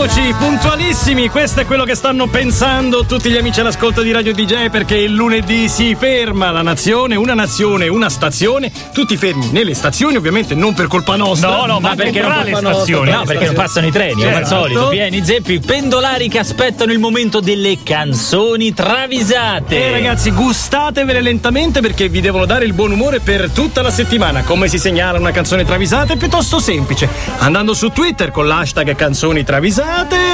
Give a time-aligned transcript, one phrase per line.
[0.00, 4.68] Eccoci, puntualissimi, questo è quello che stanno pensando tutti gli amici all'ascolto di Radio DJ
[4.68, 10.14] perché il lunedì si ferma la nazione, una nazione, una stazione, tutti fermi nelle stazioni,
[10.14, 11.48] ovviamente non per colpa nostra.
[11.48, 13.10] No, no, ma perché non le stazioni?
[13.10, 14.54] No, perché non passano i treni, come al Certo.
[14.54, 19.84] solito, pieni zeppi, pendolari che aspettano il momento delle canzoni travisate.
[19.84, 24.44] E ragazzi, gustatevele lentamente perché vi devono dare il buon umore per tutta la settimana.
[24.44, 26.12] Come si segnala una canzone travisata?
[26.12, 27.08] È piuttosto semplice.
[27.38, 29.86] Andando su Twitter con l'hashtag canzoni travisate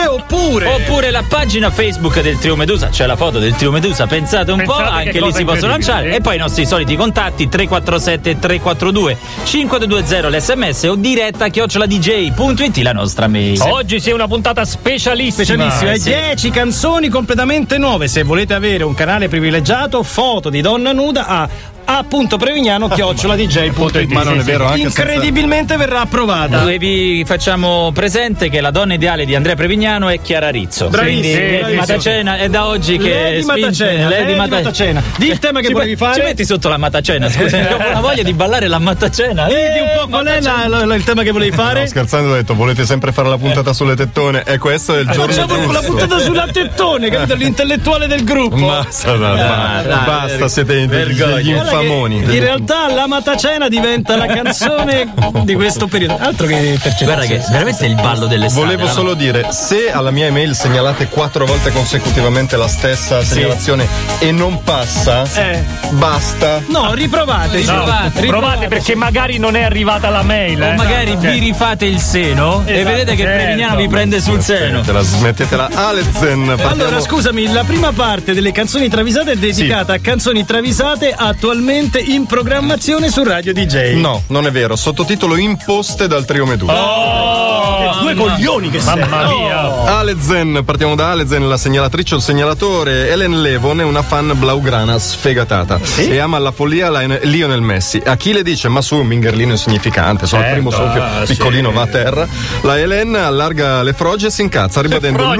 [0.09, 0.67] oppure.
[0.67, 4.59] Oppure la pagina Facebook del Trio Medusa, c'è la foto del Trio Medusa, pensate un
[4.59, 6.11] Pensate po', che anche lì si possono lanciare.
[6.11, 6.17] sì.
[6.17, 12.93] E poi i nostri soliti contatti 347 342 5220 l'SMS o diretta chiocciola DJ.it la
[12.93, 13.61] nostra mail.
[13.63, 15.45] Oggi sì è una puntata specialissima.
[15.45, 16.11] Specialissimo, eh, Sì.
[16.11, 18.09] 10 canzoni completamente nuove.
[18.09, 21.49] Se volete avere un canale privilegiato, foto di donna nuda a
[21.85, 24.11] a.prevignano chiocciola DJ.it.
[24.13, 26.69] Ma non è vero, anche senza- Incredibilmente verrà approvata.
[26.71, 30.87] E vi facciamo presente che la donna ideale di Andrea Prevignano è Chiara Rizzo.
[30.89, 31.75] Quindi bravissimo.
[31.75, 33.11] Matacena è da oggi che
[33.43, 35.03] Lady Matacena, Lady Mata- Matacena.
[35.17, 36.15] Di il tema che Ci volevi fare?
[36.15, 37.59] Ci metti sotto la Matacena, scusa.
[37.75, 39.47] Ho una voglia di ballare la Matacena.
[39.47, 41.81] Vedi un po' qual è la- la- la- il tema che volevi fare?
[41.81, 45.09] No, scherzando ho detto, volete sempre fare la puntata sulle tettone e questo è il
[45.11, 47.35] giorno Facciamo la puntata sulla tettone, capito?
[47.35, 48.67] L'intellettuale del gruppo.
[48.67, 51.65] Basta, dai, Ah, dai, dai, basta, siete degli vergogna.
[51.83, 52.17] Infamoni.
[52.17, 56.17] In realtà la Matacena diventa la canzone di questo periodo.
[56.19, 57.13] Altro che intercettazioni.
[57.13, 58.61] Guarda che veramente è il ballo dell'estate.
[58.65, 63.87] Volevo solo dire, se alla mia email segnalate quattro volte consecutivamente la stessa segnalazione
[64.19, 65.63] e non passa, Eh.
[65.91, 66.63] basta.
[66.67, 67.63] No, riprovate.
[67.63, 68.27] No, riprovate.
[68.27, 70.61] provate perché magari non è arrivata la mail.
[70.63, 70.75] O eh.
[70.75, 73.43] magari Cioè, vi rifate il seno e Esatto, vedete che certo.
[73.45, 74.83] Prevignano vi prende sul seno.
[74.83, 75.69] Smettetela, smettetela.
[75.75, 76.69] Alezen, partiamo.
[76.71, 82.27] Allora, scusami, la prima parte delle canzoni travisate è dedicata a canzoni travisate attualmente in
[82.27, 83.95] programmazione su Radio DJ.
[83.95, 84.77] No, non è vero.
[84.77, 86.73] Sottotitolo imposte dal trio Medusa.
[86.75, 88.99] Oh, Due coglioni che sei.
[88.99, 89.99] mamma mia.
[89.99, 93.09] Alezen, partiamo da Alezen, la segnalatrice o il segnalatore.
[93.11, 98.01] Ellen Levon è una fan blaugrana sfegatata e ama alla follia la- Lionel Messi.
[98.05, 101.71] A chi le dice, ma su, un mingerlino insignificante, sono Certo, primo soffio, ah, piccolino
[101.71, 101.75] sì.
[101.75, 102.29] va a terra.
[102.63, 105.23] La Helen allarga le froge e si incazza, ribadendo,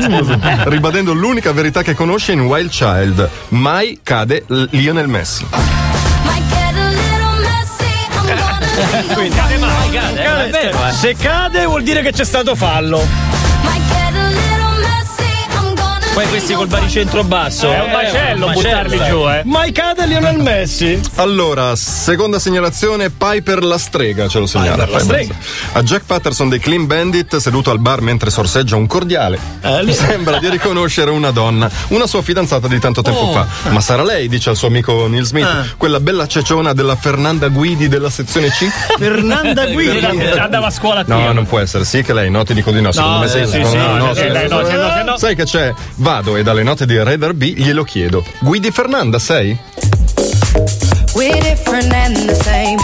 [0.00, 3.28] Scusi, ribadendo l'unica verità che conosce in Wild Child.
[3.48, 5.46] Mai cade l- Lionel Messi.
[9.14, 10.92] Be Cade mai, cade, eh, Cade, eh.
[10.92, 13.06] Se cade vuol dire che c'è stato fallo.
[16.14, 17.68] Poi questi col baricentro basso.
[17.72, 19.42] È un macello buttarli giù, eh.
[19.44, 21.00] Mai cade Lionel Messi?
[21.16, 24.84] Allora, seconda segnalazione, Piper la strega ce lo segnala.
[24.84, 25.34] Piper la strega.
[25.72, 30.38] A Jack Patterson dei Clean Bandit, seduto al bar mentre sorseggia un cordiale, Eh, sembra
[30.38, 33.32] di riconoscere una donna, una sua fidanzata di tanto tempo Oh.
[33.32, 33.46] fa.
[33.70, 35.64] Ma sarà lei, dice al suo amico Neil Smith, Ah.
[35.76, 38.68] quella bella ceciona della Fernanda Guidi della sezione C?
[38.98, 40.04] Fernanda Guidi.
[40.38, 42.80] Andava a scuola a No, non può essere, sì che lei, no, ti dico di
[42.80, 44.60] no, secondo me eh, sei sì, no, sì, no, no, sì, sì, dai, sì, no,
[44.64, 44.70] sì.
[44.70, 45.16] se no, se no.
[45.18, 45.74] Sai che c'è?
[46.04, 48.22] Vado e dalle note di Raider B glielo chiedo.
[48.40, 49.56] Guidi Fernanda sei?
[51.14, 52.76] We're different and the same.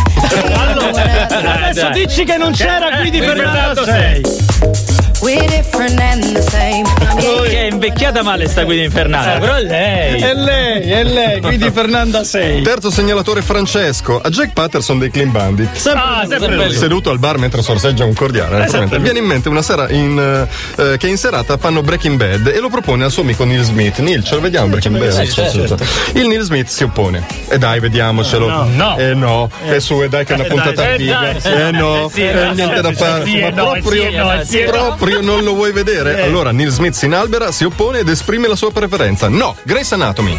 [1.37, 1.93] Adesso dai.
[1.93, 5.23] dici che non c'era Guidi Eh, Fernanda Fernando 6.
[5.23, 6.83] We're different and the same.
[7.21, 10.21] Che è invecchiata male sta guida infernale, però è lei.
[10.21, 12.63] È lei, è lei, Guidi Fernanda 6.
[12.63, 15.69] Terzo segnalatore Francesco, a Jack Patterson dei Clean Bandit.
[15.95, 16.73] Ah, sempre lui.
[16.75, 18.99] Seduto al bar mentre sorseggia un cordiale, naturalmente.
[18.99, 22.59] viene in mente una sera in, eh, eh, che in serata fanno Breaking Bad e
[22.61, 23.99] lo propone al suo amico Neil Smith.
[23.99, 25.23] Neil, ce lo vediamo Breaking Bad?
[25.23, 25.77] sì, certo.
[26.15, 27.25] Il Neil Smith si oppone.
[27.49, 28.49] E dai, vediamocelo.
[28.49, 28.97] No, no.
[28.99, 31.31] Eh no, e su, e dai che è una Eh, puntata figa.
[31.31, 31.67] eh.
[31.67, 33.25] Eh no, Eh, sì, eh, niente sì, da sì, fare.
[33.25, 34.03] sì, proprio,
[34.45, 34.65] sì, sì.
[35.11, 36.23] Proprio non lo vuoi vedere.
[36.23, 39.29] Allora Neil Smith si inalbera, si oppone ed esprime la sua preferenza.
[39.29, 40.37] No, Grace Anatomy.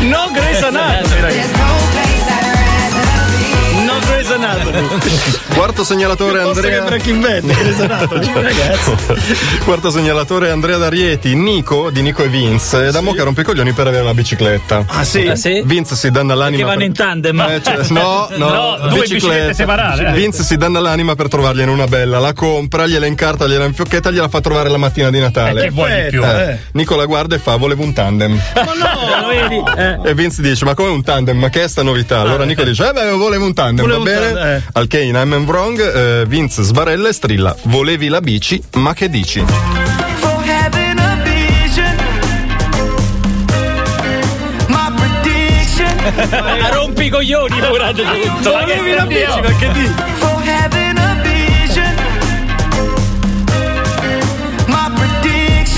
[0.00, 2.13] No Grace Anatomy, ragazzi.
[4.06, 4.86] Grace Anatomy.
[5.54, 6.84] Quarto segnalatore Posto che Andrea.
[6.84, 9.58] Breaking Bad, Grace Anatomy, ragazzi.
[9.64, 12.86] Quarto segnalatore Andrea D'Arieti, Nico di Nico e Vince.
[12.88, 14.84] E da mo che rompe i coglioni per avere una bicicletta.
[14.86, 15.26] Ah sì?
[15.26, 15.62] Ah, sì?
[15.64, 16.56] Vince si danna l'anima.
[16.58, 17.40] Che vanno per- in tandem.
[17.40, 20.12] Eh, cioè, no, no, No, due biciclette separate, eh.
[20.12, 24.28] Vince si danna l'anima per trovargliene una bella, la compra, gliela incarta, gliela infiocchetta, gliela
[24.28, 25.70] fa trovare la mattina di Eh, che Natale.
[25.70, 26.22] vuoi di più?
[26.24, 28.32] Eh, Nico la guarda e fa: Volevo un tandem.
[28.54, 29.62] Ma no, vedi?
[29.76, 30.10] Eh.
[30.10, 31.36] E Vince dice: Ma come un tandem?
[31.38, 32.20] Ma che è sta novità?
[32.20, 34.56] Allora Nico dice: Eh beh, volevo un tandem, Volevo va bene?
[34.56, 34.62] eh.
[34.72, 39.44] Al in I'm Wrong, eh, Vince sbarella e strilla: Volevi la bici, ma che dici?
[46.72, 47.60] rompi i coglioni,
[47.92, 48.10] che
[48.42, 50.33] Volevi la bici, ma che dici?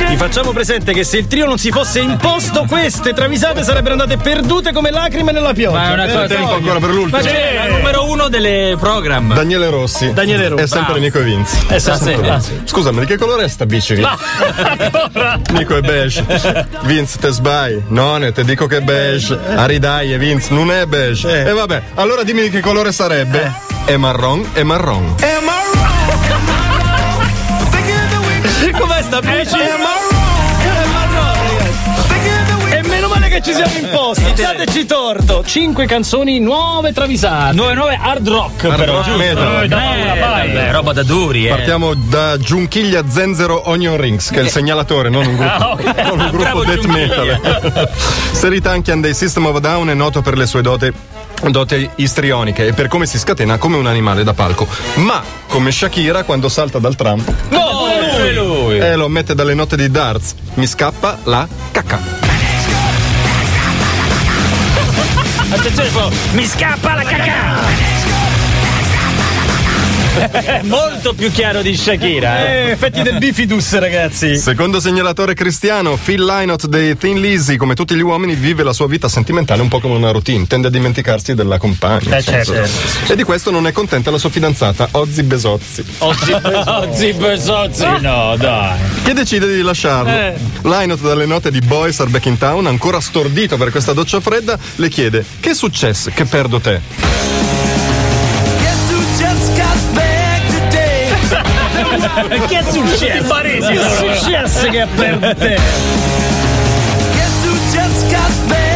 [0.07, 0.17] Addiction.
[0.29, 4.73] facciamo presente che se il trio non si fosse imposto, queste travisate sarebbero andate perdute
[4.73, 5.77] come lacrime nella pioggia.
[5.79, 7.17] Ma è una Eh, cosa- Tempo ancora per l'ultimo.
[7.19, 9.35] Ma c'è- Cioè, la numero uno delle program.
[9.35, 10.13] Daniele Rossi.
[10.13, 10.63] Daniele Rossi.
[10.63, 11.01] È sempre Bravo.
[11.05, 11.57] Nico e Vinci.
[11.69, 12.61] Eh, sì, sì.
[12.65, 13.95] Scusami, di che colore è sta bici?
[15.53, 16.25] Nico è beige.
[16.83, 17.83] Vince, te sbai.
[17.89, 19.39] No, te dico che è beige.
[19.55, 21.47] Aridai, Vince, non è beige.
[21.47, 23.53] E vabbè, allora dimmi di che colore sarebbe.
[23.85, 25.15] È marron, è marron.
[25.21, 25.56] Am I
[28.79, 29.55] Com'è sta bici?
[29.55, 31.35] Am I wrong?
[32.09, 32.75] Thinking the week.
[32.75, 34.33] E meno male che ci siamo imposti.
[34.35, 35.43] Dateci torto.
[35.45, 37.57] Cinque canzoni nuove travisate.
[37.57, 38.95] 9-9 hard rock, Hard però.
[38.97, 39.63] rock metal.
[39.65, 40.53] Eh, Da paura, vai.
[40.53, 41.51] vabbè, roba da duri, eh.
[41.51, 46.03] Partiamo da Giunchiglia Zenzero Onion Rings, che è il segnalatore, non un gruppo, Ah, ok.
[46.05, 47.91] non un gruppo death metal.
[48.33, 50.93] Seri Tankian dei System of a Down è noto per le sue dote
[51.51, 54.67] dote istrioniche e per come si scatena come un animale da palco.
[54.97, 57.61] Ma come Shakira quando salta dal tram No,
[58.11, 58.79] pure lui.
[58.79, 62.01] e lo mette dalle note di darts, mi scappa la cacca.
[65.49, 65.91] Attenzione,
[66.33, 68.26] mi scappa la cacca!
[70.17, 72.53] È molto più chiaro di Shakira, eh.
[72.67, 74.37] Eh, effetti del bifidus, ragazzi.
[74.37, 78.87] Secondo segnalatore cristiano, Phil Lynott dei Thin Lizzy, come tutti gli uomini, vive la sua
[78.87, 82.17] vita sentimentale un po' come una routine, tende a dimenticarsi della compagna.
[82.17, 82.55] Eh, certo.
[83.09, 88.79] E di questo non è contenta la sua fidanzata, Ozzy Besozzi, Ozzy Besozzi, no, dai.
[89.05, 90.11] che decide di lasciarlo.
[90.11, 90.35] Eh.
[90.63, 94.59] Lynott, dalle note di Boys Are Back in Town, ancora stordito per questa doccia fredda,
[94.77, 97.76] le chiede: Che è successo che perdo te?
[102.49, 103.27] Che è successo?
[103.27, 104.15] Paresi, Che sono.
[104.15, 105.59] successo che per te?
[107.13, 108.76] Guess who just got back today?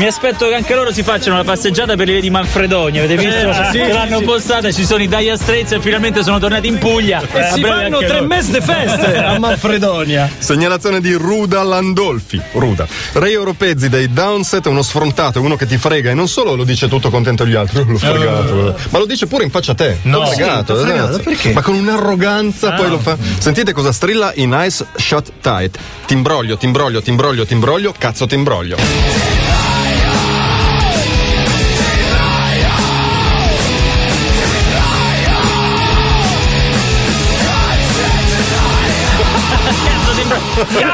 [0.00, 3.04] mi aspetto che anche loro si facciano la passeggiata per le vie di Manfredonia.
[3.04, 3.50] Avete visto?
[3.50, 4.24] Eh, sì, che l'hanno sì.
[4.24, 7.20] postata, ci sono i Dire Straits e finalmente sono tornati in Puglia.
[7.30, 10.30] E A si fanno tre mesi di feste a Manfredonia.
[10.38, 12.40] Segnalazione di Ruda Landolfi.
[12.52, 12.86] Ruda.
[13.12, 16.64] Ray Oropezzi dei Downset è uno sfrontato, uno che ti frega e non solo lo
[16.64, 19.74] dice tutto contento agli altri, "Oh, l'ho fregato, ma lo dice pure in faccia a
[19.74, 19.98] te.
[20.02, 20.24] No.
[20.24, 21.22] Fregato, Sì, fregato, esatto.
[21.24, 21.52] perché?
[21.52, 23.18] Ma con un'arroganza poi lo fa.
[23.38, 25.78] Sentite cosa strilla in Ice Shot Tight.
[26.06, 29.69] Timbroglio, timbroglio, timbroglio, timbroglio, cazzo timbroglio.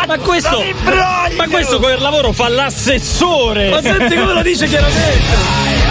[0.06, 0.62] Ma questo,
[1.36, 3.70] ma questo con il lavoro fa l'assessore.
[3.70, 5.85] Ma senti come lo dice chiaramente.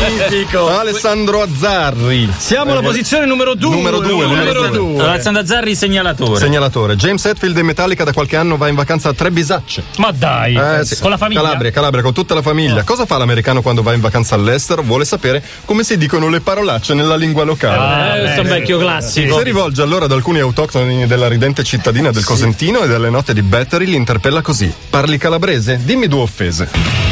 [0.00, 0.68] Magnifico.
[0.68, 2.30] Alessandro Azzarri.
[2.36, 3.70] Siamo alla posizione numero 2.
[3.74, 4.70] Numero due, numero due.
[4.70, 5.02] due.
[5.08, 6.38] Alessandro Azzarri, segnalatore.
[6.38, 6.96] Segnalatore.
[6.96, 9.82] James Hetfield dei Metallica da qualche anno va in vacanza a tre bisacce.
[9.98, 10.98] Ma dai, Eh, sì.
[11.00, 11.42] con la famiglia.
[11.42, 12.82] Calabria, Calabria, con tutta la famiglia.
[12.84, 14.82] Cosa fa l'americano quando va in vacanza all'estero?
[14.82, 18.16] Vuole sapere come si dicono le parolacce nella lingua locale.
[18.16, 19.36] Eh, questo è un vecchio classico.
[19.38, 23.42] Si rivolge allora ad alcuni autoctoni della ridente cittadina del Cosentino e delle note di
[23.42, 24.72] Battery li interpella così.
[24.90, 25.80] Parli calabrese?
[25.82, 27.09] Dimmi due offese.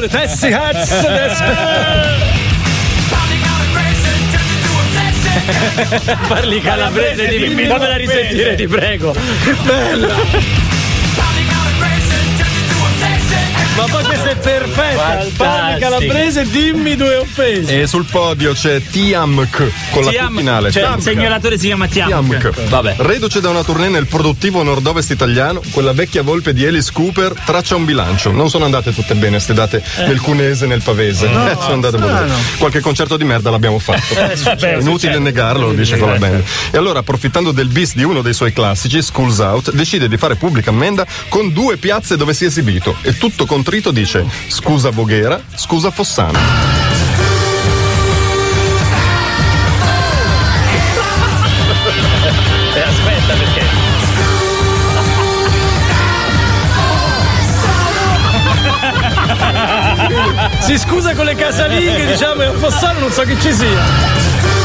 [0.00, 0.90] Allora, Tessi Hats.
[6.26, 9.14] Parli calabrese di dimmi Fammela risentire, ti prego.
[13.80, 15.26] Ma poi questa è perfetta.
[15.36, 17.80] Parli calabrese, dimmi due offese.
[17.82, 20.70] E sul podio c'è Tiamk con la Tiam- finale.
[20.70, 21.02] cioè, il Tiamk.
[21.02, 22.08] segnalatore si chiama Tiam.
[22.08, 22.68] Tiamk.
[22.68, 22.94] Vabbè.
[22.98, 27.74] Reduce da una tournée nel produttivo nord-ovest italiano, quella vecchia volpe di Alice Cooper traccia
[27.76, 28.30] un bilancio.
[28.30, 31.26] Non sono andate tutte bene ste date nel cunese e nel pavese.
[31.26, 32.32] Eh, sono andate bene.
[32.58, 34.14] Qualche concerto di merda l'abbiamo fatto.
[34.14, 35.18] vabbè, Inutile succede.
[35.18, 36.42] negarlo, lo dice con la band.
[36.70, 40.36] E allora, approfittando del bis di uno dei suoi classici, Schools Out, decide di fare
[40.36, 42.94] pubblica ammenda con due piazze dove si è esibito.
[43.02, 46.38] E tutto contrito dice: Scusa Voghera, scusa Fossano.
[52.74, 53.62] Eh, aspetta perché.
[60.58, 64.59] Si scusa con le casalinghe, diciamo, e a Fossano non so che ci sia.